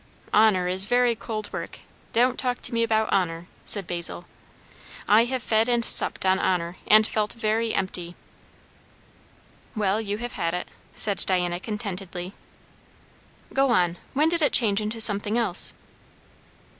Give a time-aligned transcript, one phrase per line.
[0.33, 4.25] "Honour is very cold work; don't talk to me about honour," said Basil.
[5.07, 8.15] "I have fed and supped on honour, and felt very empty!"
[9.75, 12.33] "Well, you have had it," said Diana contentedly.
[13.53, 13.99] "Go on.
[14.15, 15.75] When did it change into something else?"